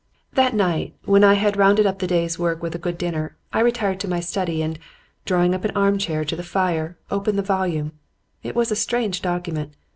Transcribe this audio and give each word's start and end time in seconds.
That 0.33 0.55
night, 0.55 0.95
when 1.05 1.23
I 1.23 1.35
had 1.35 1.57
rounded 1.57 1.85
up 1.85 1.99
the 1.99 2.07
day's 2.07 2.39
work 2.39 2.63
with 2.63 2.73
a 2.73 2.79
good 2.79 2.97
dinner, 2.97 3.37
I 3.53 3.59
retired 3.59 3.99
to 3.99 4.07
my 4.07 4.19
study, 4.19 4.63
and, 4.63 4.79
drawing 5.25 5.53
an 5.53 5.69
armchair 5.75 6.21
up 6.21 6.27
to 6.29 6.35
the 6.35 6.41
fire, 6.41 6.97
opened 7.11 7.37
the 7.37 7.43
volume. 7.43 7.91
It 8.41 8.55
was 8.55 8.71
a 8.71 8.75
strange 8.75 9.21
document. 9.21 9.75